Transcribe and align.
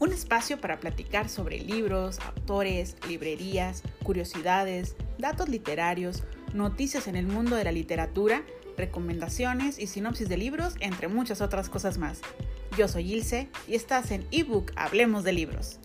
un 0.00 0.12
espacio 0.12 0.60
para 0.60 0.80
platicar 0.80 1.28
sobre 1.28 1.60
libros, 1.60 2.18
autores, 2.20 2.96
librerías, 3.06 3.82
curiosidades, 4.02 4.96
datos 5.18 5.48
literarios, 5.48 6.24
noticias 6.54 7.06
en 7.06 7.16
el 7.16 7.26
mundo 7.26 7.54
de 7.54 7.64
la 7.64 7.72
literatura, 7.72 8.42
recomendaciones 8.76 9.78
y 9.78 9.86
sinopsis 9.86 10.28
de 10.28 10.38
libros, 10.38 10.74
entre 10.80 11.08
muchas 11.08 11.42
otras 11.42 11.68
cosas 11.68 11.98
más. 11.98 12.20
Yo 12.78 12.88
soy 12.88 13.12
Ilse 13.12 13.48
y 13.68 13.74
estás 13.74 14.10
en 14.10 14.26
ebook 14.30 14.72
Hablemos 14.74 15.22
de 15.22 15.32
Libros. 15.32 15.78